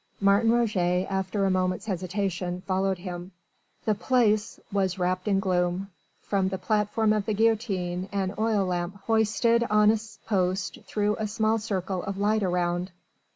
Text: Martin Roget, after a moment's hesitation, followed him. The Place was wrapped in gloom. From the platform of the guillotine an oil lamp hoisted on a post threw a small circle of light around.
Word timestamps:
Martin 0.19 0.51
Roget, 0.51 1.05
after 1.11 1.45
a 1.45 1.51
moment's 1.51 1.85
hesitation, 1.85 2.63
followed 2.65 2.97
him. 2.97 3.31
The 3.85 3.93
Place 3.93 4.59
was 4.73 4.97
wrapped 4.97 5.27
in 5.27 5.39
gloom. 5.39 5.91
From 6.23 6.47
the 6.49 6.57
platform 6.57 7.13
of 7.13 7.27
the 7.27 7.35
guillotine 7.35 8.09
an 8.11 8.33
oil 8.39 8.65
lamp 8.65 8.95
hoisted 9.05 9.63
on 9.69 9.91
a 9.91 9.97
post 10.25 10.79
threw 10.87 11.15
a 11.19 11.27
small 11.27 11.59
circle 11.59 12.01
of 12.01 12.17
light 12.17 12.41
around. 12.41 12.89